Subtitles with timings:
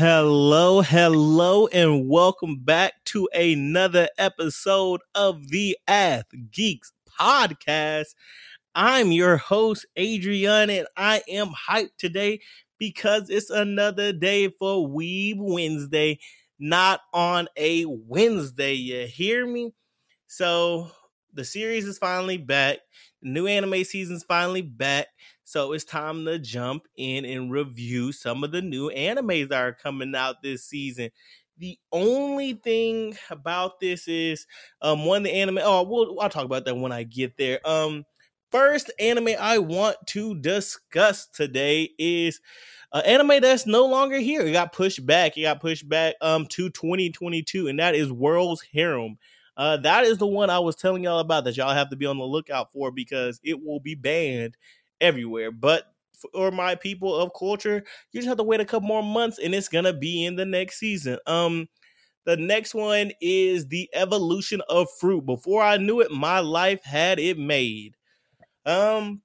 [0.00, 6.90] Hello, hello, and welcome back to another episode of the Ath Geeks
[7.20, 8.14] podcast.
[8.74, 12.40] I'm your host, Adrian, and I am hyped today
[12.78, 16.18] because it's another day for Weeb Wednesday,
[16.58, 18.72] not on a Wednesday.
[18.72, 19.74] You hear me?
[20.28, 20.92] So,
[21.34, 22.78] the series is finally back.
[23.20, 25.08] The new anime season's finally back.
[25.50, 29.72] So it's time to jump in and review some of the new animes that are
[29.72, 31.10] coming out this season.
[31.58, 34.46] The only thing about this is
[34.80, 35.58] um one the anime.
[35.60, 37.58] Oh, we'll I'll talk about that when I get there.
[37.68, 38.04] Um,
[38.52, 42.40] first anime I want to discuss today is
[42.92, 44.42] an anime that's no longer here.
[44.42, 45.36] It got pushed back.
[45.36, 49.18] It got pushed back um to 2022, and that is World's Harem.
[49.56, 52.06] Uh, that is the one I was telling y'all about that y'all have to be
[52.06, 54.56] on the lookout for because it will be banned
[55.00, 55.50] everywhere.
[55.52, 55.84] But
[56.34, 59.54] for my people of culture, you just have to wait a couple more months and
[59.54, 61.18] it's gonna be in the next season.
[61.26, 61.68] Um
[62.26, 65.26] the next one is the evolution of fruit.
[65.26, 67.96] Before I knew it, my life had it made.
[68.66, 69.22] Um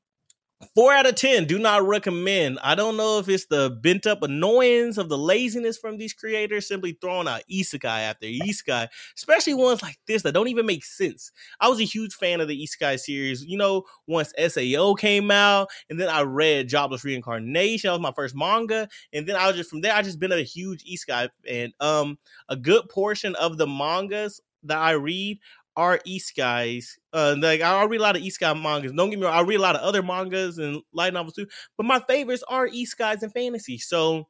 [0.74, 1.46] Four out of ten.
[1.46, 2.60] Do not recommend.
[2.64, 6.66] I don't know if it's the bent up annoyance of the laziness from these creators
[6.66, 11.32] simply throwing out isekai after isekai, especially ones like this that don't even make sense.
[11.60, 13.44] I was a huge fan of the isekai series.
[13.44, 17.90] You know, once SAO came out, and then I read Jobless Reincarnation.
[17.90, 19.94] That was my first manga, and then I was just from there.
[19.94, 21.74] I just been a huge isekai fan.
[21.82, 22.18] Um,
[22.48, 25.40] a good portion of the mangas that I read
[25.76, 26.98] are isekais.
[27.14, 28.94] Uh, like I read a lot of isekai mangas.
[28.94, 31.48] Don't get me wrong, I read a lot of other mangas and light novels too.
[31.78, 33.78] But my favorites are isekais and fantasy.
[33.78, 34.28] So,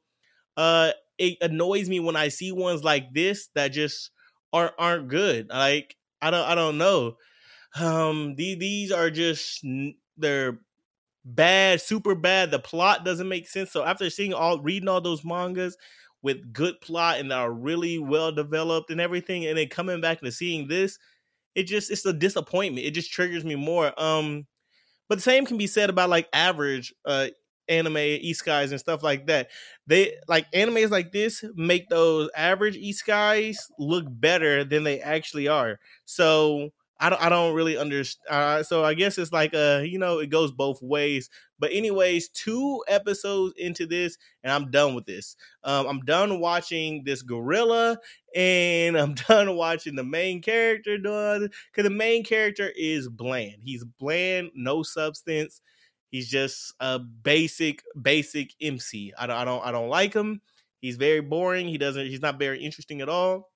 [0.57, 4.11] uh, it annoys me when I see ones like this that just
[4.51, 5.49] aren't aren't good.
[5.49, 7.17] Like I don't I don't know.
[7.79, 9.65] Um, these these are just
[10.17, 10.59] they're
[11.25, 12.51] bad, super bad.
[12.51, 13.71] The plot doesn't make sense.
[13.71, 15.77] So after seeing all reading all those mangas
[16.21, 20.21] with good plot and that are really well developed and everything, and then coming back
[20.21, 20.97] and seeing this
[21.55, 22.85] it just it's a disappointment.
[22.85, 23.93] It just triggers me more.
[24.01, 24.47] Um,
[25.09, 27.27] but the same can be said about like average uh
[27.67, 29.49] anime isekais and stuff like that.
[29.87, 35.79] They like animes like this make those average isekais look better than they actually are.
[36.05, 38.25] So I don't I don't really understand.
[38.29, 41.29] Uh, so I guess it's like uh you know it goes both ways.
[41.59, 45.35] But anyways, two episodes into this, and I'm done with this.
[45.63, 47.97] Um, I'm done watching this gorilla,
[48.33, 53.57] and I'm done watching the main character because the main character is bland.
[53.63, 55.61] He's bland, no substance.
[56.11, 59.11] He's just a basic basic MC.
[59.17, 60.41] I don't I don't I don't like him.
[60.79, 61.67] He's very boring.
[61.67, 62.05] He doesn't.
[62.07, 63.49] He's not very interesting at all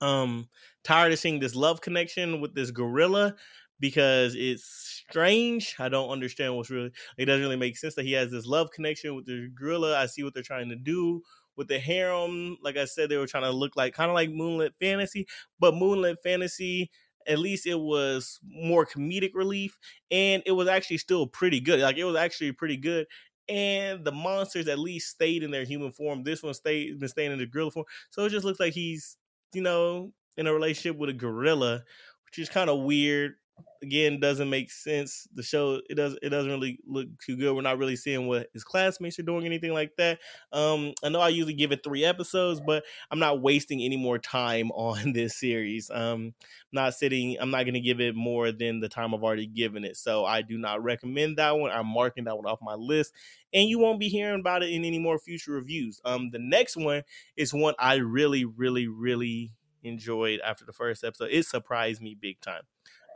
[0.00, 0.48] um
[0.88, 3.34] tired of seeing this love connection with this gorilla
[3.78, 5.76] because it's strange.
[5.78, 8.70] I don't understand what's really it doesn't really make sense that he has this love
[8.70, 9.98] connection with the gorilla.
[9.98, 11.22] I see what they're trying to do
[11.56, 12.56] with the harem.
[12.62, 15.26] Like I said, they were trying to look like kind of like Moonlit Fantasy,
[15.60, 16.90] but Moonlit Fantasy
[17.26, 19.76] at least it was more comedic relief
[20.10, 21.80] and it was actually still pretty good.
[21.80, 23.06] Like it was actually pretty good.
[23.46, 26.22] And the monsters at least stayed in their human form.
[26.22, 27.86] This one stayed been staying in the gorilla form.
[28.08, 29.18] So it just looks like he's
[29.54, 31.82] you know, in a relationship with a gorilla,
[32.24, 33.34] which is kind of weird.
[33.82, 35.26] Again, doesn't make sense.
[35.34, 37.54] The show it does it doesn't really look too good.
[37.54, 40.20] We're not really seeing what his classmates are doing, anything like that.
[40.52, 44.18] Um, I know I usually give it three episodes, but I'm not wasting any more
[44.18, 45.90] time on this series.
[45.90, 46.34] Um,
[46.72, 47.36] not sitting.
[47.40, 49.96] I'm not going to give it more than the time I've already given it.
[49.96, 51.70] So I do not recommend that one.
[51.70, 53.12] I'm marking that one off my list,
[53.52, 56.00] and you won't be hearing about it in any more future reviews.
[56.04, 57.02] Um, the next one
[57.36, 61.30] is one I really, really, really enjoyed after the first episode.
[61.30, 62.62] It surprised me big time.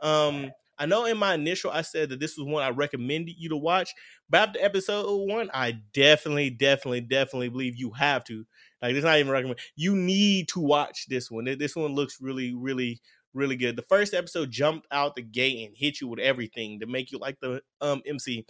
[0.01, 3.49] Um, I know in my initial I said that this was one I recommended you
[3.49, 3.93] to watch,
[4.29, 8.45] but after episode one, I definitely, definitely, definitely believe you have to.
[8.81, 9.59] Like, it's not even recommend.
[9.75, 11.45] You need to watch this one.
[11.45, 13.01] This one looks really, really,
[13.33, 13.75] really good.
[13.75, 17.17] The first episode jumped out the gate and hit you with everything to make you
[17.17, 18.45] like the um MC.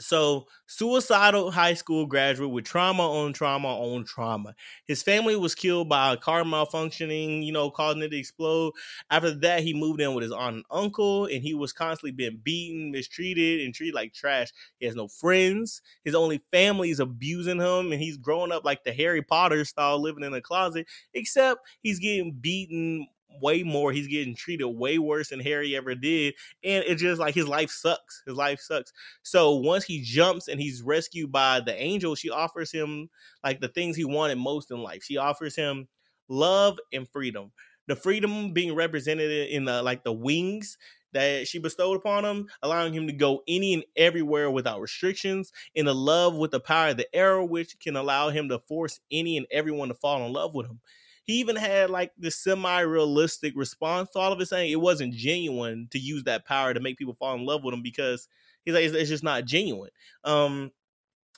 [0.00, 4.56] So, suicidal high school graduate with trauma on trauma on trauma.
[4.88, 8.72] His family was killed by a car malfunctioning, you know, causing it to explode.
[9.08, 12.40] After that, he moved in with his aunt and uncle, and he was constantly being
[12.42, 14.48] beaten, mistreated, and treated like trash.
[14.80, 15.80] He has no friends.
[16.04, 20.00] His only family is abusing him, and he's growing up like the Harry Potter style,
[20.02, 23.06] living in a closet, except he's getting beaten
[23.40, 23.92] way more.
[23.92, 26.34] He's getting treated way worse than Harry ever did.
[26.62, 28.22] And it's just like his life sucks.
[28.26, 28.92] His life sucks.
[29.22, 33.08] So once he jumps and he's rescued by the angel, she offers him
[33.42, 35.02] like the things he wanted most in life.
[35.02, 35.88] She offers him
[36.28, 37.52] love and freedom.
[37.86, 40.78] The freedom being represented in the like the wings
[41.12, 45.86] that she bestowed upon him, allowing him to go any and everywhere without restrictions, in
[45.86, 49.36] the love with the power of the arrow, which can allow him to force any
[49.36, 50.80] and everyone to fall in love with him.
[51.24, 55.88] He even had like this semi-realistic response to all of it, saying it wasn't genuine
[55.90, 58.28] to use that power to make people fall in love with him because
[58.64, 59.90] he's like, it's, it's just not genuine.
[60.24, 60.70] Um,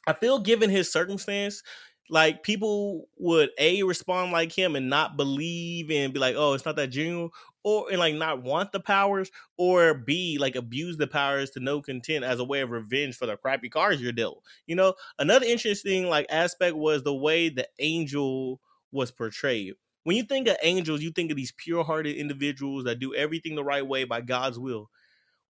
[0.06, 1.62] I feel given his circumstance,
[2.08, 6.64] like people would a respond like him and not believe and be like, oh, it's
[6.64, 7.30] not that genuine,
[7.64, 11.82] or and like not want the powers, or b like abuse the powers to no
[11.82, 14.44] content as a way of revenge for the crappy cards you're dealt.
[14.68, 18.60] You know, another interesting like aspect was the way the angel
[18.92, 19.74] was portrayed.
[20.04, 23.64] When you think of angels, you think of these pure-hearted individuals that do everything the
[23.64, 24.88] right way by God's will.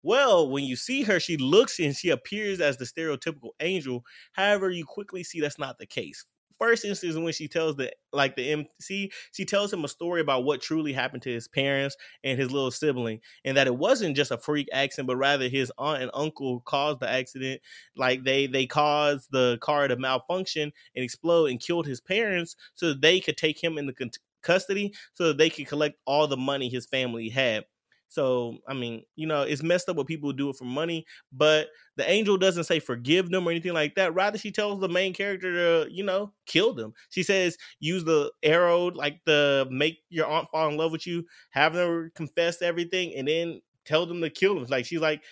[0.03, 4.05] Well, when you see her, she looks and she appears as the stereotypical angel.
[4.33, 6.25] However, you quickly see that's not the case.
[6.59, 10.45] First instance when she tells the like the MC, she tells him a story about
[10.45, 14.31] what truly happened to his parents and his little sibling, and that it wasn't just
[14.31, 17.61] a freak accident, but rather his aunt and uncle caused the accident.
[17.97, 22.95] Like they they caused the car to malfunction and explode and killed his parents, so
[22.95, 26.69] they could take him in into custody, so that they could collect all the money
[26.69, 27.65] his family had.
[28.09, 31.69] So, I mean, you know, it's messed up what people do it for money, but
[31.97, 34.15] the angel doesn't say forgive them or anything like that.
[34.15, 36.93] Rather, she tells the main character to, you know, kill them.
[37.11, 41.25] She says, use the arrow, like the make your aunt fall in love with you,
[41.51, 44.65] have them confess everything, and then tell them to kill them.
[44.69, 45.23] Like, she's like,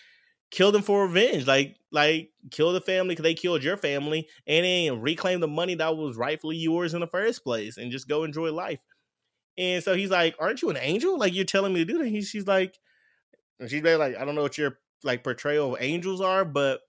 [0.50, 1.46] kill them for revenge.
[1.46, 5.74] Like, like kill the family because they killed your family, and then reclaim the money
[5.76, 8.80] that was rightfully yours in the first place, and just go enjoy life.
[9.56, 11.18] And so he's like, "Aren't you an angel?
[11.18, 12.78] Like you're telling me to do that?" He, she's like,
[13.60, 16.80] and she's like, "I don't know what your like portrayal of angels are, but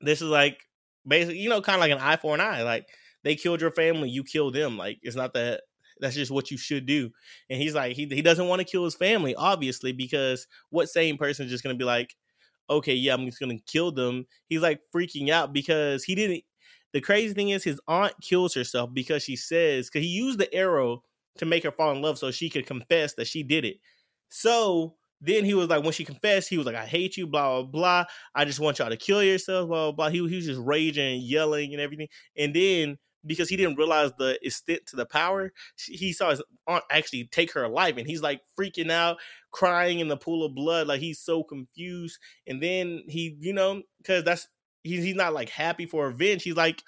[0.00, 0.60] this is like
[1.06, 2.62] basically, you know, kind of like an eye for an eye.
[2.62, 2.88] Like
[3.24, 4.78] they killed your family, you kill them.
[4.78, 5.62] Like it's not that
[6.00, 7.10] that's just what you should do."
[7.50, 11.18] And he's like, he he doesn't want to kill his family, obviously, because what sane
[11.18, 12.14] person is just gonna be like,
[12.70, 16.44] "Okay, yeah, I'm just gonna kill them." He's like freaking out because he didn't.
[16.92, 20.52] The crazy thing is, his aunt kills herself because she says because he used the
[20.54, 21.04] arrow
[21.40, 23.78] to make her fall in love so she could confess that she did it.
[24.28, 27.62] So then he was like, when she confessed, he was like, I hate you, blah,
[27.62, 28.04] blah, blah.
[28.34, 30.08] I just want y'all to kill yourselves, blah, blah, blah.
[30.10, 32.08] He, he was just raging, yelling, and everything.
[32.36, 36.84] And then because he didn't realize the extent to the power, he saw his aunt
[36.90, 37.96] actually take her life.
[37.96, 39.16] And he's like freaking out,
[39.50, 40.86] crying in the pool of blood.
[40.86, 42.18] Like he's so confused.
[42.46, 44.46] And then he, you know, because that's,
[44.84, 46.42] he's not like happy for revenge.
[46.42, 46.82] He's like,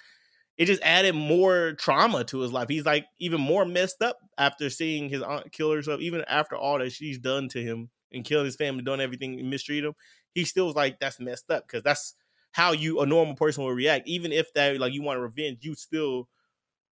[0.57, 2.69] it just added more trauma to his life.
[2.69, 6.79] He's like even more messed up after seeing his aunt kill herself, even after all
[6.79, 9.93] that she's done to him and killing his family, doing everything and mistreat him.
[10.33, 12.15] He still was like, that's messed up because that's
[12.51, 14.07] how you a normal person will react.
[14.07, 16.29] Even if that like you want revenge, you still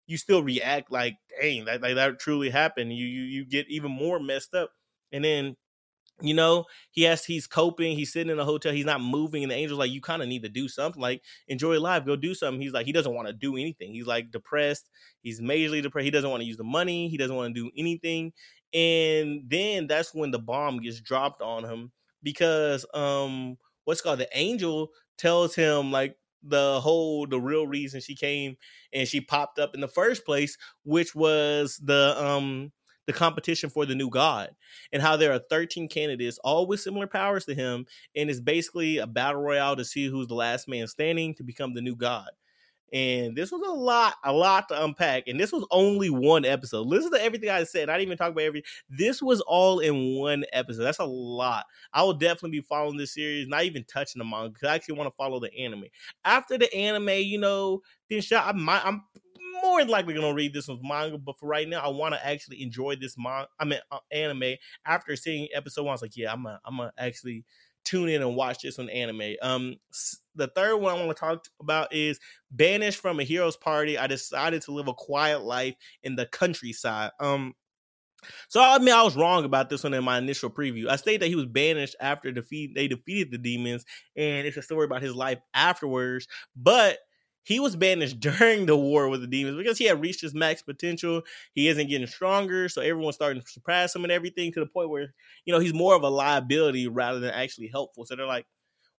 [0.07, 2.93] you still react like, dang, that like that truly happened.
[2.93, 4.71] You you you get even more messed up.
[5.13, 5.57] And then
[6.21, 9.53] you know, he has he's coping, he's sitting in a hotel, he's not moving, and
[9.53, 12.35] the angel's like, you kind of need to do something, like enjoy life, go do
[12.35, 12.61] something.
[12.61, 13.93] He's like, he doesn't want to do anything.
[13.95, 14.91] He's like depressed,
[15.23, 17.71] he's majorly depressed, he doesn't want to use the money, he doesn't want to do
[17.77, 18.33] anything.
[18.75, 21.93] And then that's when the bomb gets dropped on him
[22.23, 28.15] because um what's called the angel tells him like the whole the real reason she
[28.15, 28.57] came
[28.93, 32.73] and she popped up in the first place, which was the um
[33.09, 34.51] the competition for the new god
[34.93, 38.99] and how there are 13 candidates all with similar powers to him and it's basically
[38.99, 42.29] a battle royale to see who's the last man standing to become the new god.
[42.91, 46.87] And this was a lot a lot to unpack and this was only one episode.
[46.87, 50.19] Listen to everything i said i didn't even talk about every this was all in
[50.19, 50.83] one episode.
[50.83, 51.65] That's a lot.
[51.95, 54.99] I will definitely be following this series not even touching the manga because i actually
[54.99, 55.85] want to follow the anime.
[56.27, 59.03] After the anime you know then shot i might i'm
[59.63, 62.63] more likely gonna read this with manga, but for right now, I want to actually
[62.63, 63.49] enjoy this manga.
[63.59, 64.55] I mean, uh, anime.
[64.87, 67.45] After seeing episode one, I was like, yeah, I'm gonna, I'm gonna actually
[67.85, 69.35] tune in and watch this on anime.
[69.41, 69.77] Um,
[70.35, 73.97] the third one I want to talk about is banished from a hero's party.
[73.97, 77.13] I decided to live a quiet life in the countryside.
[77.19, 77.55] Um,
[78.49, 80.89] so I mean, I was wrong about this one in my initial preview.
[80.89, 83.85] I stated that he was banished after defeat they defeated the demons,
[84.17, 86.27] and it's a story about his life afterwards.
[86.57, 86.99] But
[87.49, 90.61] he was banished during the war with the demons because he had reached his max
[90.61, 91.23] potential.
[91.55, 94.91] He isn't getting stronger, so everyone's starting to surpass him and everything to the point
[94.91, 95.15] where
[95.47, 98.05] you know he's more of a liability rather than actually helpful.
[98.05, 98.45] So they're like,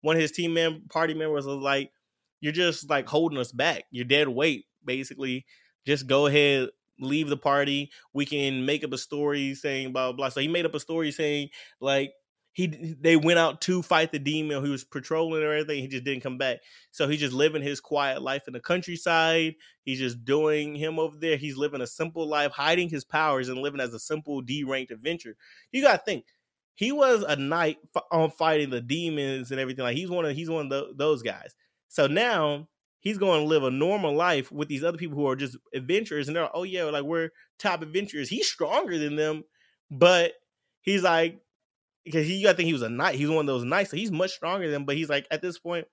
[0.00, 1.92] one of his team mem- party members was like,
[2.40, 3.84] "You're just like holding us back.
[3.92, 5.46] You're dead weight, basically.
[5.86, 6.70] Just go ahead."
[7.02, 7.90] Leave the party.
[8.12, 10.12] We can make up a story saying blah.
[10.12, 10.28] blah.
[10.28, 11.48] So he made up a story saying
[11.80, 12.12] like
[12.52, 12.66] he
[13.00, 14.64] they went out to fight the demon.
[14.64, 15.82] He was patrolling or everything.
[15.82, 16.58] He just didn't come back.
[16.90, 19.54] So he's just living his quiet life in the countryside.
[19.82, 21.36] He's just doing him over there.
[21.36, 24.90] He's living a simple life, hiding his powers and living as a simple D ranked
[24.90, 25.36] adventure.
[25.70, 26.24] You gotta think
[26.74, 27.78] he was a knight
[28.10, 29.84] on fighting the demons and everything.
[29.84, 31.54] Like he's one of he's one of the, those guys.
[31.88, 32.68] So now
[33.00, 36.28] he's going to live a normal life with these other people who are just adventurers,
[36.28, 38.28] and they're like, oh yeah, like we're top adventurers.
[38.28, 39.44] He's stronger than them,
[39.90, 40.32] but
[40.82, 41.40] he's like
[42.04, 43.16] because he I think he was a knight.
[43.16, 44.84] He's one of those knights, so he's much stronger than.
[44.84, 45.86] But he's like at this point,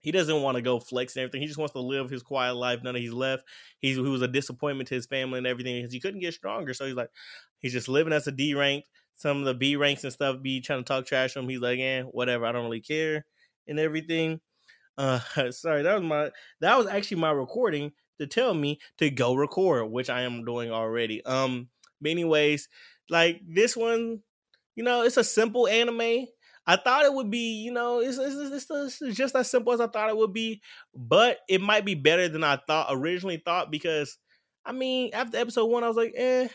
[0.00, 1.40] he doesn't want to go flex and everything.
[1.40, 2.82] He just wants to live his quiet life.
[2.82, 3.44] None of he's left.
[3.80, 6.74] He's he was a disappointment to his family and everything because he couldn't get stronger.
[6.74, 7.10] So he's like,
[7.58, 8.88] he's just living as a D ranked.
[9.16, 11.48] Some of the B ranks and stuff be trying to talk trash to him.
[11.48, 12.46] He's like, eh, whatever.
[12.46, 13.24] I don't really care
[13.66, 14.40] and everything.
[14.96, 19.34] Uh, sorry, that was my that was actually my recording to tell me to go
[19.34, 21.24] record, which I am doing already.
[21.24, 21.68] Um,
[22.00, 22.68] but anyways,
[23.10, 24.20] like this one,
[24.74, 26.26] you know, it's a simple anime.
[26.66, 29.80] I thought it would be, you know, it's, it's, it's, it's, just as simple as
[29.80, 30.62] I thought it would be,
[30.94, 34.16] but it might be better than I thought originally thought because,
[34.64, 36.48] I mean, after episode one, I was like, eh,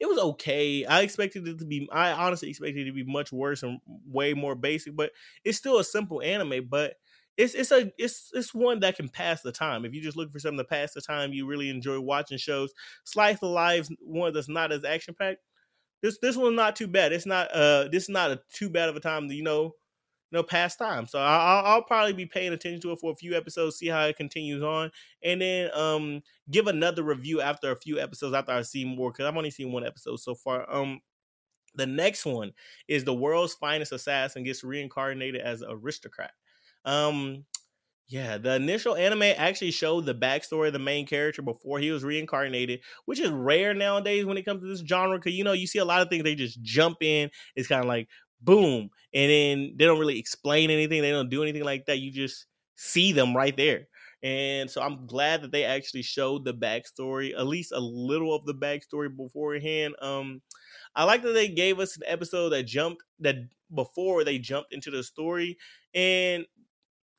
[0.00, 0.86] it was okay.
[0.86, 4.32] I expected it to be, I honestly expected it to be much worse and way
[4.32, 5.10] more basic, but
[5.44, 6.66] it's still a simple anime.
[6.68, 6.94] But
[7.36, 9.84] it's it's a it's it's one that can pass the time.
[9.84, 12.72] If you just look for something to pass the time, you really enjoy watching shows.
[13.04, 15.40] Slice of Life, one that's not as action packed.
[16.04, 17.12] This this one's not too bad.
[17.14, 19.62] It's not uh this is not a too bad of a time to you know
[19.62, 19.72] you
[20.32, 21.06] know pass time.
[21.06, 24.04] So I'll, I'll probably be paying attention to it for a few episodes, see how
[24.04, 24.90] it continues on,
[25.22, 26.20] and then um
[26.50, 29.72] give another review after a few episodes after I see more because I've only seen
[29.72, 30.70] one episode so far.
[30.70, 31.00] Um,
[31.74, 32.52] the next one
[32.86, 36.32] is the world's finest assassin gets reincarnated as aristocrat.
[36.84, 37.46] Um,
[38.06, 42.04] yeah, the initial anime actually showed the backstory of the main character before he was
[42.04, 45.18] reincarnated, which is rare nowadays when it comes to this genre.
[45.18, 47.30] Because you know, you see a lot of things they just jump in.
[47.56, 48.08] It's kind of like
[48.42, 51.00] boom, and then they don't really explain anything.
[51.00, 51.98] They don't do anything like that.
[51.98, 52.46] You just
[52.76, 53.88] see them right there.
[54.22, 58.46] And so I'm glad that they actually showed the backstory, at least a little of
[58.46, 59.94] the backstory beforehand.
[60.00, 60.40] Um,
[60.94, 63.36] I like that they gave us an episode that jumped that
[63.74, 65.58] before they jumped into the story,
[65.94, 66.46] and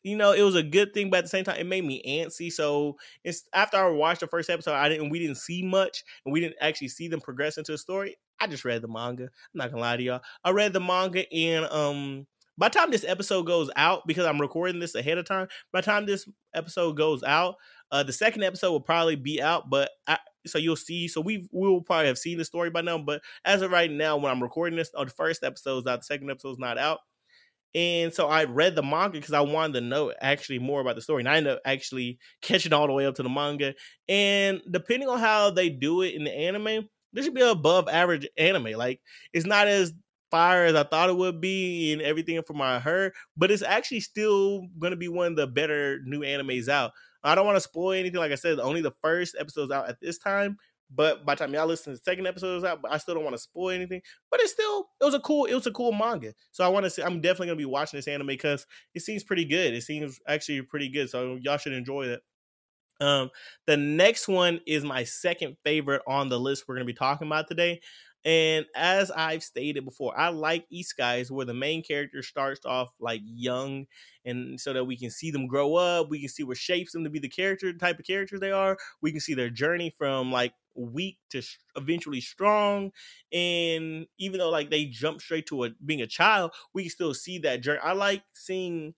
[0.06, 2.00] you know, it was a good thing, but at the same time, it made me
[2.08, 2.52] antsy.
[2.52, 6.32] So it's after I watched the first episode, I didn't we didn't see much and
[6.32, 8.16] we didn't actually see them progress into the story.
[8.40, 9.24] I just read the manga.
[9.24, 10.22] I'm not gonna lie to y'all.
[10.44, 14.40] I read the manga and um by the time this episode goes out, because I'm
[14.40, 17.56] recording this ahead of time, by the time this episode goes out,
[17.92, 21.08] uh the second episode will probably be out, but I so you'll see.
[21.08, 23.00] So we we will probably have seen the story by now.
[23.00, 26.06] But as of right now, when I'm recording this, oh, the first episode's out, the
[26.06, 27.00] second episode's not out.
[27.76, 31.02] And so I read the manga because I wanted to know actually more about the
[31.02, 31.22] story.
[31.22, 33.76] And I ended up actually catching all the way up to the manga.
[34.08, 38.28] And depending on how they do it in the anime, this should be above average
[38.38, 38.72] anime.
[38.78, 39.02] Like
[39.34, 39.94] it's not as
[40.32, 44.00] fire as I thought it would be and everything from my heard, but it's actually
[44.00, 46.94] still gonna be one of the better new animes out.
[47.24, 48.20] I don't want to spoil anything.
[48.20, 50.58] Like I said, only the first episode's out at this time,
[50.94, 53.16] but by the time y'all listen to the second episode is out, but I still
[53.16, 54.02] don't want to spoil anything.
[54.30, 56.34] But it's still it was a cool it was a cool manga.
[56.52, 59.24] So I want to say I'm definitely gonna be watching this anime because it seems
[59.24, 59.74] pretty good.
[59.74, 61.10] It seems actually pretty good.
[61.10, 62.22] So y'all should enjoy it.
[63.02, 63.30] Um,
[63.68, 67.48] the next one is my second favorite on the list we're gonna be talking about
[67.48, 67.82] today.
[68.24, 73.22] And as I've stated before, I like Isekais where the main character starts off like
[73.24, 73.86] young
[74.26, 77.04] and so that we can see them grow up, we can see what shapes them
[77.04, 78.78] to be the character type of characters they are.
[79.02, 81.42] We can see their journey from like weak to
[81.76, 82.92] eventually strong
[83.32, 87.14] and even though like they jump straight to a, being a child, we can still
[87.14, 87.80] see that journey.
[87.82, 88.94] I like seeing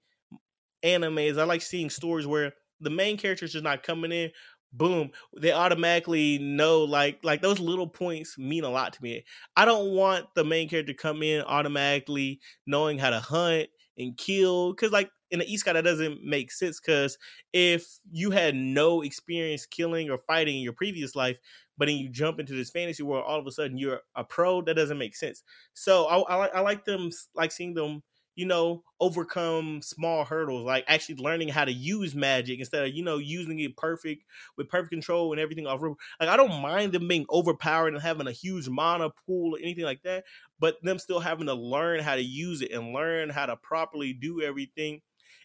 [0.84, 1.39] animes.
[1.39, 4.31] I like seeing stories where the main character is just not coming in
[4.74, 9.24] boom they automatically know like like those little points mean a lot to me
[9.55, 14.17] i don't want the main character to come in automatically knowing how to hunt and
[14.17, 17.17] kill because like in the isekai that doesn't make sense because
[17.53, 21.38] if you had no experience killing or fighting in your previous life
[21.77, 24.62] but then you jump into this fantasy world all of a sudden you're a pro
[24.62, 25.43] that doesn't make sense
[25.74, 28.03] so i, I like i like them like seeing them
[28.36, 33.03] you know, overcome small hurdles, like actually learning how to use magic instead of, you
[33.03, 35.81] know, using it perfect with perfect control and everything off.
[36.19, 39.86] Like I don't mind them being overpowered and having a huge mana pool or anything
[39.86, 40.25] like that,
[40.60, 44.13] but them still having to learn how to use it and learn how to properly
[44.13, 45.01] do everything.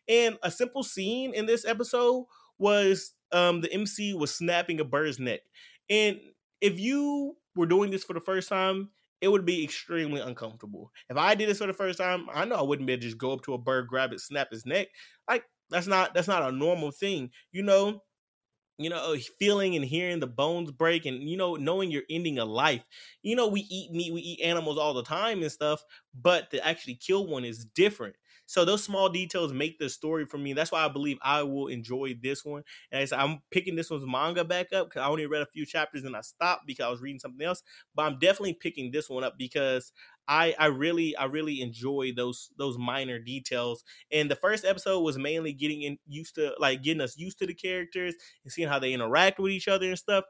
[0.08, 2.26] And a simple scene in this episode
[2.58, 5.40] was um the MC was snapping a bird's neck.
[5.88, 6.20] And
[6.60, 8.90] if you were doing this for the first time,
[9.20, 10.90] it would be extremely uncomfortable.
[11.08, 13.06] If I did this for the first time, I know I wouldn't be able to
[13.06, 14.88] just go up to a bird, grab it, snap his neck.
[15.28, 17.30] Like that's not that's not a normal thing.
[17.52, 18.02] You know,
[18.78, 22.44] you know, feeling and hearing the bones break and you know, knowing you're ending a
[22.44, 22.84] life.
[23.22, 26.66] You know, we eat meat, we eat animals all the time and stuff, but to
[26.66, 28.16] actually kill one is different.
[28.46, 30.52] So those small details make the story for me.
[30.52, 32.64] That's why I believe I will enjoy this one.
[32.90, 35.64] And I I'm picking this one's manga back up because I only read a few
[35.64, 37.62] chapters and I stopped because I was reading something else.
[37.94, 39.92] But I'm definitely picking this one up because
[40.28, 43.84] I I really I really enjoy those those minor details.
[44.10, 47.46] And the first episode was mainly getting in used to like getting us used to
[47.46, 50.24] the characters and seeing how they interact with each other and stuff.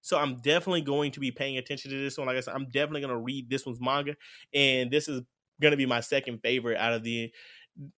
[0.00, 2.26] So I'm definitely going to be paying attention to this one.
[2.26, 4.14] Like I said, I'm definitely going to read this one's manga,
[4.54, 5.22] and this is
[5.60, 7.32] going to be my second favorite out of the.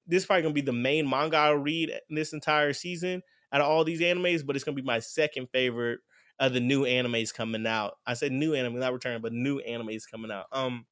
[0.05, 3.21] This is probably to be the main manga I'll read this entire season
[3.51, 5.99] out of all these animes, but it's to be my second favorite
[6.39, 7.95] of the new animes coming out.
[8.05, 10.45] I said new anime, not returning, but new animes coming out.
[10.51, 10.85] Um,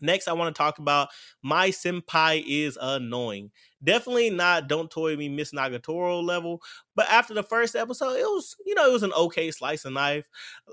[0.00, 1.08] Next, I want to talk about
[1.42, 3.50] My Senpai is Annoying.
[3.82, 6.62] Definitely not Don't Toy Me Miss Nagatoro level,
[6.94, 9.92] but after the first episode, it was, you know, it was an okay slice of
[9.92, 10.24] life.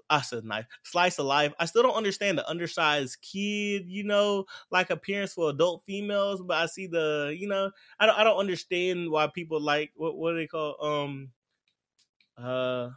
[0.10, 1.54] I said knife, slice of life.
[1.60, 6.58] I still don't understand the undersized kid, you know, like appearance for adult females, but
[6.58, 10.32] I see the, you know, I don't, I don't understand why people like, what, what
[10.32, 11.30] do they call, um,
[12.38, 12.90] uh,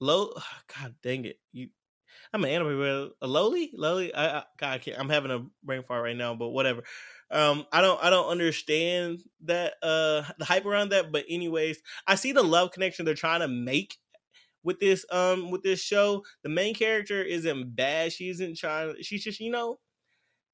[0.00, 0.32] low,
[0.78, 1.38] God dang it.
[1.52, 1.68] You,
[2.32, 4.14] I'm an anime a lowly, lowly.
[4.14, 4.98] I, I, God, I can't.
[4.98, 6.82] I'm having a brain fart right now, but whatever.
[7.30, 11.12] Um, I don't, I don't understand that uh the hype around that.
[11.12, 13.96] But anyways, I see the love connection they're trying to make
[14.62, 16.24] with this um with this show.
[16.42, 18.12] The main character isn't bad.
[18.12, 18.94] She isn't trying.
[19.02, 19.78] She's just you know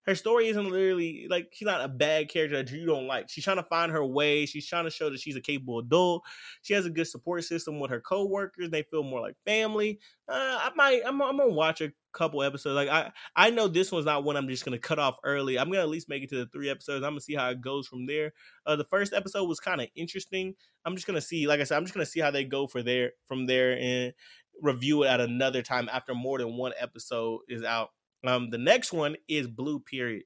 [0.06, 3.30] her story isn't literally like she's not a bad character that you don't like.
[3.30, 4.44] She's trying to find her way.
[4.44, 6.22] She's trying to show that she's a capable adult.
[6.62, 8.70] She has a good support system with her coworkers.
[8.70, 10.00] They feel more like family.
[10.28, 12.74] Uh, I might, I'm, I'm, gonna watch a couple episodes.
[12.74, 15.58] Like I, I know this one's not one I'm just gonna cut off early.
[15.58, 17.02] I'm gonna at least make it to the three episodes.
[17.02, 18.32] I'm gonna see how it goes from there.
[18.66, 20.54] Uh, the first episode was kind of interesting.
[20.84, 22.82] I'm just gonna see, like I said, I'm just gonna see how they go for
[22.82, 24.12] there from there and
[24.60, 27.90] review it at another time after more than one episode is out.
[28.26, 30.24] Um, the next one is Blue Period.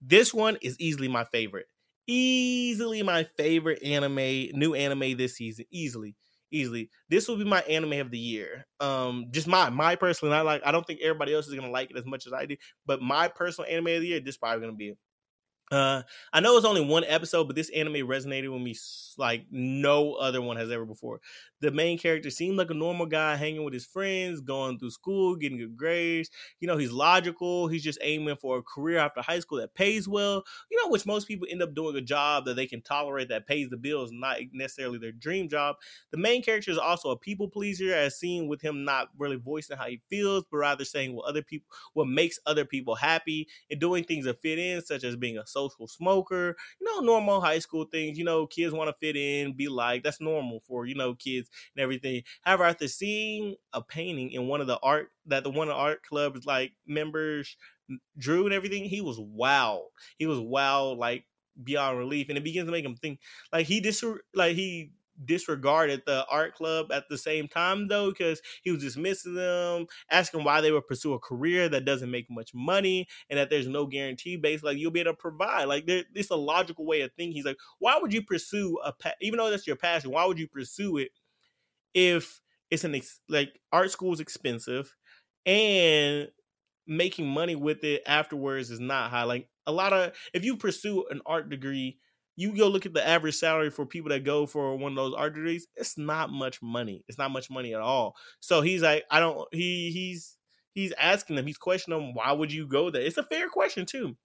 [0.00, 1.66] This one is easily my favorite.
[2.06, 5.66] Easily my favorite anime, new anime this season.
[5.70, 6.14] Easily,
[6.50, 6.90] easily.
[7.10, 8.66] This will be my anime of the year.
[8.80, 11.90] Um, just my my personally, not like I don't think everybody else is gonna like
[11.90, 14.38] it as much as I do, but my personal anime of the year, this is
[14.38, 14.98] probably gonna be it.
[15.70, 16.02] Uh,
[16.32, 18.74] I know it's only one episode, but this anime resonated with me
[19.18, 21.20] like no other one has ever before.
[21.60, 25.36] The main character seemed like a normal guy hanging with his friends, going through school,
[25.36, 26.30] getting good grades.
[26.60, 27.68] You know, he's logical.
[27.68, 31.04] He's just aiming for a career after high school that pays well, you know, which
[31.04, 34.10] most people end up doing a job that they can tolerate that pays the bills,
[34.12, 35.76] not necessarily their dream job.
[36.12, 39.76] The main character is also a people pleaser, as seen with him not really voicing
[39.76, 43.80] how he feels, but rather saying what other people, what makes other people happy and
[43.80, 47.58] doing things that fit in, such as being a social smoker, you know, normal high
[47.58, 48.18] school things.
[48.18, 51.50] You know, kids want to fit in, be like, that's normal for, you know, kids
[51.74, 52.22] and everything.
[52.42, 55.80] However, after seeing a painting in one of the art that the one of the
[55.80, 57.56] art club's like members
[57.90, 59.88] mm, drew and everything, he was wow.
[60.18, 61.26] He was wow, like
[61.62, 62.28] beyond relief.
[62.28, 63.20] And it begins to make him think
[63.52, 64.92] like he dis like he
[65.24, 70.44] disregarded the art club at the same time though because he was dismissing them asking
[70.44, 73.86] why they would pursue a career that doesn't make much money and that there's no
[73.86, 75.64] guarantee based like you'll be able to provide.
[75.64, 77.34] Like there, it's a logical way of thinking.
[77.34, 80.38] He's like why would you pursue a pa- even though that's your passion why would
[80.38, 81.10] you pursue it
[81.94, 84.94] if it's an ex- like art school is expensive
[85.46, 86.28] and
[86.86, 89.24] making money with it afterwards is not high?
[89.24, 91.98] Like a lot of if you pursue an art degree
[92.38, 95.12] you go look at the average salary for people that go for one of those
[95.12, 97.04] art degrees, it's not much money.
[97.08, 98.14] It's not much money at all.
[98.38, 100.38] So he's like, I don't he he's
[100.72, 103.02] he's asking them, he's questioning them, why would you go there?
[103.02, 104.16] It's a fair question too.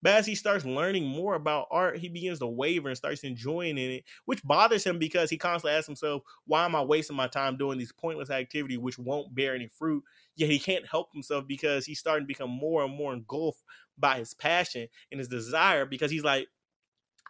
[0.00, 3.76] But as he starts learning more about art, he begins to waver and starts enjoying
[3.76, 7.58] it, which bothers him because he constantly asks himself, Why am I wasting my time
[7.58, 10.02] doing these pointless activity which won't bear any fruit?
[10.36, 13.62] Yet he can't help himself because he's starting to become more and more engulfed
[13.98, 16.48] by his passion and his desire because he's like,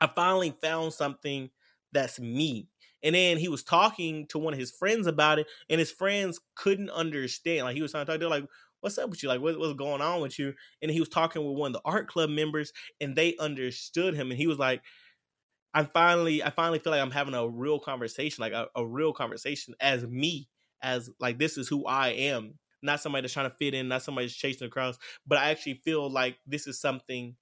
[0.00, 1.50] I finally found something
[1.92, 2.68] that's me.
[3.02, 6.40] And then he was talking to one of his friends about it, and his friends
[6.56, 7.64] couldn't understand.
[7.64, 8.46] Like he was trying to talk, they're like,
[8.80, 9.28] "What's up with you?
[9.28, 11.88] Like, what, what's going on with you?" And he was talking with one of the
[11.88, 14.30] art club members, and they understood him.
[14.30, 14.82] And he was like,
[15.74, 19.12] "I'm finally, I finally feel like I'm having a real conversation, like a, a real
[19.12, 20.48] conversation as me,
[20.82, 24.02] as like this is who I am, not somebody that's trying to fit in, not
[24.02, 27.36] somebody that's chasing crowds, but I actually feel like this is something."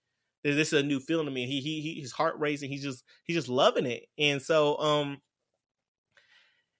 [0.55, 1.47] This is a new feeling to me.
[1.47, 2.71] He he, he his heart racing.
[2.71, 4.07] He's just he's just loving it.
[4.19, 5.21] And so um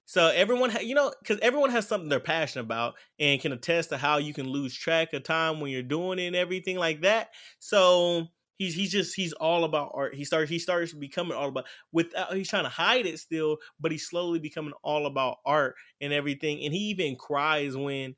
[0.05, 3.89] so everyone, ha- you know, because everyone has something they're passionate about and can attest
[3.91, 7.01] to how you can lose track of time when you're doing it and everything like
[7.01, 7.31] that.
[7.59, 10.15] So he's he's just he's all about art.
[10.15, 13.91] He starts he starts becoming all about without he's trying to hide it still, but
[13.91, 16.65] he's slowly becoming all about art and everything.
[16.65, 18.15] And he even cries when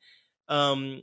[0.49, 1.01] um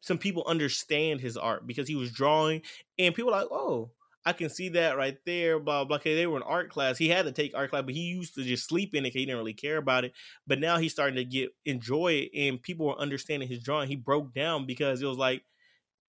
[0.00, 2.62] some people understand his art because he was drawing
[2.98, 3.90] and people like, oh,
[4.24, 5.58] I can see that right there.
[5.58, 5.96] Blah blah.
[5.96, 6.98] Okay, they were in art class.
[6.98, 9.14] He had to take art class, but he used to just sleep in it.
[9.14, 10.12] He didn't really care about it.
[10.46, 13.88] But now he's starting to get enjoy it, and people were understanding his drawing.
[13.88, 15.42] He broke down because it was like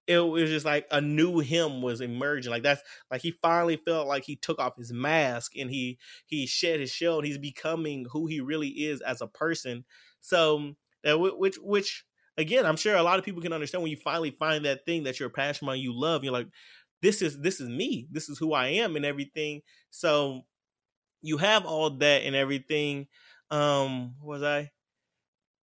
[0.06, 2.52] it was just like a new him was emerging.
[2.52, 6.47] Like that's like he finally felt like he took off his mask and he he
[6.47, 9.86] shed his shell and he's becoming who he really is as a person.
[10.19, 10.73] So
[11.04, 12.06] that which which
[12.39, 15.04] again, I'm sure a lot of people can understand when you finally find that thing
[15.04, 16.23] that you're passionate about, you love.
[16.23, 16.49] You're like,
[17.02, 18.08] this is this is me.
[18.12, 19.62] This is who I am and everything.
[19.91, 20.43] So
[21.21, 23.08] you have all that and everything.
[23.52, 24.71] Um, was I?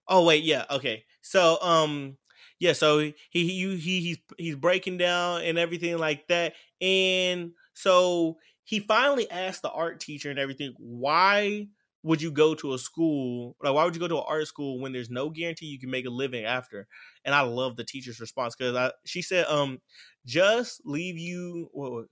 [0.07, 1.05] Oh wait, yeah, okay.
[1.21, 2.17] So um
[2.59, 8.37] yeah, so he he he he's he's breaking down and everything like that, and so
[8.63, 11.67] he finally asked the art teacher and everything, why
[12.05, 14.79] would you go to a school like why would you go to an art school
[14.81, 16.87] when there's no guarantee you can make a living after
[17.25, 19.81] and i love the teacher's response because i she said um
[20.25, 22.07] just leave you what,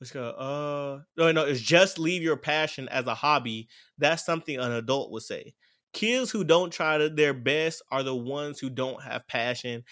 [0.00, 4.58] let's go uh no no it's just leave your passion as a hobby that's something
[4.58, 5.54] an adult would say
[5.92, 9.82] kids who don't try their best are the ones who don't have passion.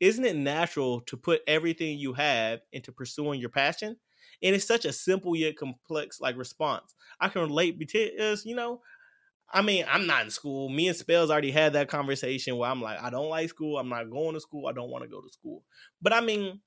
[0.00, 3.98] Isn't it natural to put everything you have into pursuing your passion?
[4.42, 6.94] And it's such a simple yet complex like response.
[7.20, 8.80] I can relate because you know,
[9.52, 10.68] I mean, I'm not in school.
[10.68, 13.78] Me and Spells already had that conversation where I'm like, I don't like school.
[13.78, 14.66] I'm not going to school.
[14.66, 15.64] I don't want to go to school.
[16.02, 16.60] But I mean,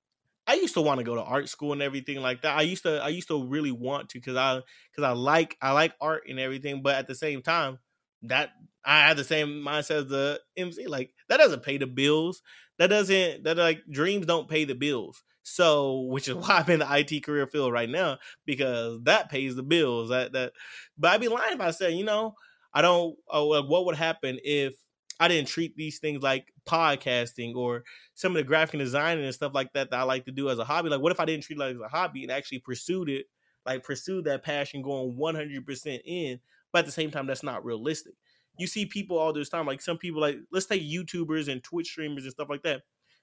[0.47, 2.57] I used to want to go to art school and everything like that.
[2.57, 5.73] I used to I used to really want to because I because I like I
[5.73, 6.81] like art and everything.
[6.81, 7.79] But at the same time,
[8.23, 8.49] that
[8.84, 10.88] I had the same mindset as the MC.
[10.88, 12.41] Like that doesn't pay the bills.
[12.79, 15.23] That doesn't that like dreams don't pay the bills.
[15.43, 19.56] So which is why I'm in the IT career field right now because that pays
[19.56, 20.10] the bills.
[20.10, 20.54] That that
[20.97, 22.36] but I'd be lying if I said you know
[22.73, 23.15] I don't.
[23.30, 24.73] Oh, what would happen if
[25.19, 27.84] I didn't treat these things like podcasting or
[28.15, 30.58] some of the graphic designing and stuff like that that I like to do as
[30.58, 30.89] a hobby.
[30.89, 33.25] Like what if I didn't treat it like as a hobby and actually pursued it,
[33.65, 36.39] like pursued that passion going 100% in
[36.71, 38.13] but at the same time, that's not realistic.
[38.58, 41.88] You see people all this time, like some people, like let's take YouTubers and Twitch
[41.88, 42.82] streamers and stuff like that.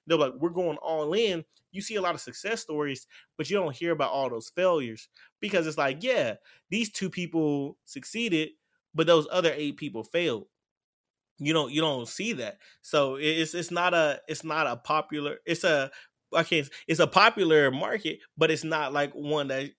[0.09, 1.45] They're like, we're going all in.
[1.71, 5.07] You see a lot of success stories, but you don't hear about all those failures
[5.39, 6.35] because it's like, yeah,
[6.69, 8.49] these two people succeeded,
[8.95, 10.47] but those other eight people failed.
[11.37, 12.57] You don't you don't see that.
[12.81, 15.89] So it's it's not a it's not a popular it's a
[16.33, 19.69] I can't it's a popular market but it's not like one that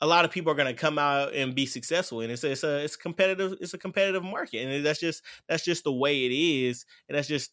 [0.00, 2.64] a lot of people are going to come out and be successful and it's it's
[2.64, 6.32] a it's competitive it's a competitive market and that's just that's just the way it
[6.32, 7.52] is and that's just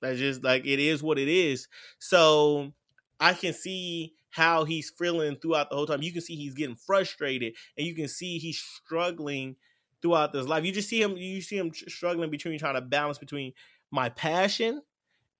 [0.00, 2.72] that's just like it is what it is so
[3.20, 6.76] i can see how he's feeling throughout the whole time you can see he's getting
[6.76, 9.56] frustrated and you can see he's struggling
[10.02, 13.18] throughout this life you just see him you see him struggling between trying to balance
[13.18, 13.52] between
[13.90, 14.82] my passion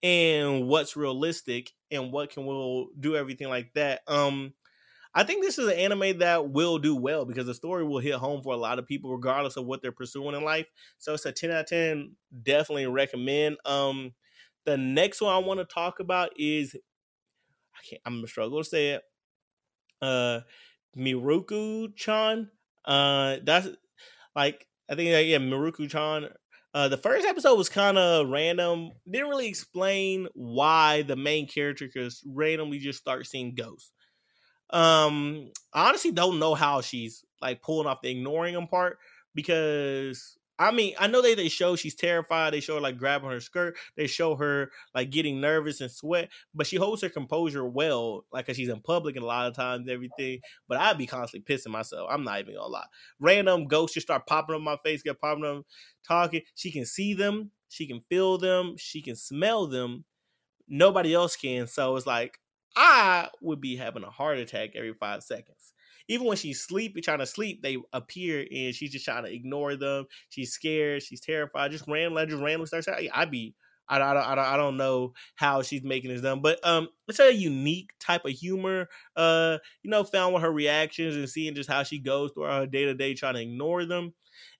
[0.02, 4.54] and what's realistic and what can will do everything like that um
[5.14, 8.14] I think this is an anime that will do well because the story will hit
[8.14, 10.66] home for a lot of people, regardless of what they're pursuing in life.
[10.98, 12.16] So it's a 10 out of 10.
[12.42, 13.56] Definitely recommend.
[13.64, 14.14] Um,
[14.68, 16.76] the next one I want to talk about is
[17.74, 19.02] I can't I'm gonna struggle to say it.
[20.02, 20.40] Uh
[20.96, 22.50] Miruku chan.
[22.84, 23.68] Uh that's
[24.36, 26.28] like I think yeah, Miruku chan.
[26.74, 28.90] Uh, the first episode was kind of random.
[29.10, 33.90] Didn't really explain why the main character just randomly just start seeing ghosts.
[34.70, 38.98] Um, I honestly don't know how she's like pulling off the ignoring him part
[39.34, 42.52] because I mean, I know they they show she's terrified.
[42.52, 43.76] They show her like grabbing her skirt.
[43.96, 48.46] They show her like getting nervous and sweat, but she holds her composure well, like
[48.46, 50.40] cause she's in public and a lot of times everything.
[50.68, 52.08] But I'd be constantly pissing myself.
[52.10, 52.86] I'm not even gonna lie.
[53.20, 55.64] Random ghosts just start popping up my face, get popping up,
[56.06, 56.42] talking.
[56.56, 60.04] She can see them, she can feel them, she can smell them.
[60.68, 61.66] Nobody else can.
[61.66, 62.38] So it's like
[62.76, 65.72] I would be having a heart attack every five seconds.
[66.08, 69.76] Even when she's sleepy, trying to sleep, they appear and she's just trying to ignore
[69.76, 70.06] them.
[70.30, 71.02] She's scared.
[71.02, 71.70] She's terrified.
[71.70, 72.88] Just randomly, just randomly starts.
[72.88, 73.54] I'd be.
[73.90, 77.32] I, I, I, I don't know how she's making this done, but um, it's a
[77.32, 78.88] unique type of humor.
[79.16, 82.66] Uh, you know, found with her reactions and seeing just how she goes through her
[82.66, 84.12] day to day, trying to ignore them.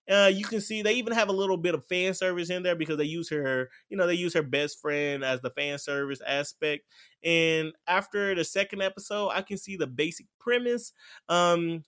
[0.09, 2.75] Uh, you can see they even have a little bit of fan service in there
[2.75, 6.21] because they use her, you know, they use her best friend as the fan service
[6.25, 6.85] aspect.
[7.23, 10.93] And after the second episode, I can see the basic premise.
[11.27, 11.83] Um,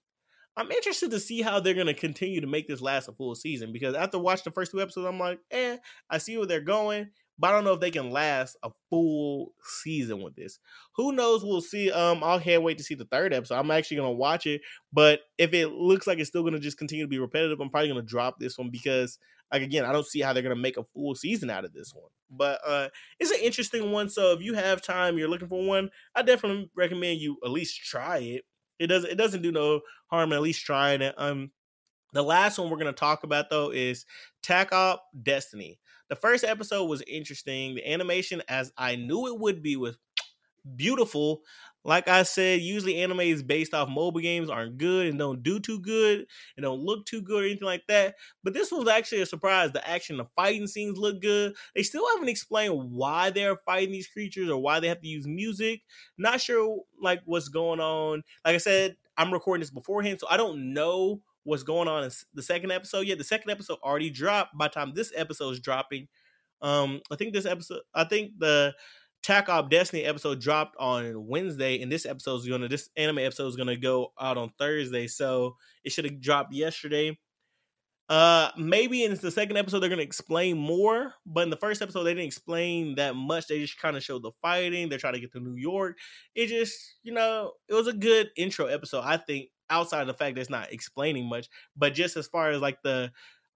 [0.58, 3.36] I'm interested to see how they're going to continue to make this last a full
[3.36, 5.78] season because after watching the first two episodes, I'm like, eh,
[6.10, 7.10] I see where they're going
[7.42, 10.60] but I don't know if they can last a full season with this.
[10.96, 11.44] Who knows?
[11.44, 11.92] We'll see.
[11.92, 13.56] Um, I can't wait to see the third episode.
[13.56, 14.62] I'm actually gonna watch it,
[14.94, 17.90] but if it looks like it's still gonna just continue to be repetitive, I'm probably
[17.90, 19.18] gonna drop this one because
[19.52, 21.96] like again, I don't see how they're gonna make a full season out of this
[21.96, 22.12] one.
[22.30, 24.10] But uh it's an interesting one.
[24.10, 27.82] So if you have time, you're looking for one, I definitely recommend you at least
[27.82, 28.44] try it.
[28.78, 31.16] It doesn't it doesn't do no harm at least trying it.
[31.18, 31.50] Um
[32.14, 34.06] the last one we're gonna talk about though is
[34.44, 35.04] Takt Op.
[35.24, 35.80] Destiny.
[36.12, 37.76] The first episode was interesting.
[37.76, 39.98] The animation, as I knew it would be, was
[40.76, 41.44] beautiful.
[41.86, 45.58] Like I said, usually anime is based off mobile games aren't good and don't do
[45.62, 46.26] too good
[46.58, 48.16] and don't look too good or anything like that.
[48.44, 49.72] But this was actually a surprise.
[49.72, 51.56] The action, the fighting scenes look good.
[51.76, 55.26] They still haven't explained why they're fighting these creatures or why they have to use
[55.26, 55.82] music.
[56.18, 58.24] Not sure like what's going on.
[58.44, 62.12] Like I said, I'm recording this beforehand, so I don't know what's going on in
[62.34, 63.18] the second episode yet.
[63.18, 66.08] The second episode already dropped by time this episode is dropping.
[66.62, 68.74] Um, I think this episode, I think the
[69.24, 69.70] Takt Op.
[69.70, 73.78] Destiny episode dropped on Wednesday, and this episode is gonna this anime episode is gonna
[73.78, 77.18] go out on Thursday, so it should have dropped yesterday.
[78.10, 82.04] Uh, maybe in the second episode they're gonna explain more, but in the first episode
[82.04, 83.48] they didn't explain that much.
[83.48, 84.90] They just kind of showed the fighting.
[84.90, 85.98] They're trying to get to New York.
[86.36, 89.04] It just, you know, it was a good intro episode.
[89.06, 92.52] I think outside of the fact that it's not explaining much, but just as far
[92.52, 93.12] as like the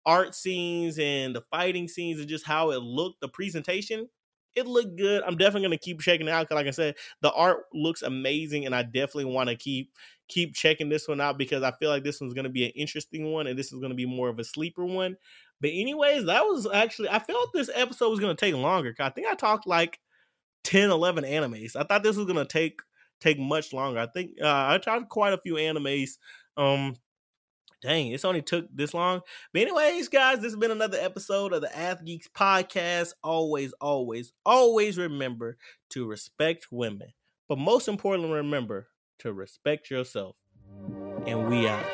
[0.05, 4.09] art scenes and the fighting scenes and just how it looked, the presentation,
[4.55, 5.21] it looked good.
[5.23, 8.65] I'm definitely gonna keep checking it out because, like I said, the art looks amazing,
[8.65, 9.91] and I definitely want to keep
[10.27, 13.31] keep checking this one out because I feel like this one's gonna be an interesting
[13.31, 15.17] one, and this is gonna be more of a sleeper one.
[15.61, 18.95] But anyways, that was actually I felt this episode was gonna take longer.
[18.99, 19.99] I think I talked like
[20.63, 21.75] 10, 11 animes.
[21.75, 22.81] I thought this was gonna take
[23.19, 23.99] take much longer.
[23.99, 26.17] I think uh, I tried quite a few animes.
[26.57, 26.95] Um,
[27.81, 29.21] dang, it's only took this long.
[29.53, 33.13] But anyways, guys, this has been another episode of the Ath Geeks podcast.
[33.23, 35.57] Always, always, always remember
[35.91, 37.13] to respect women.
[37.47, 38.87] But most importantly, remember
[39.19, 40.35] to respect yourself.
[41.25, 41.85] And we out.